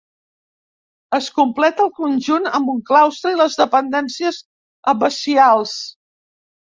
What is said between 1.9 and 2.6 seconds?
conjunt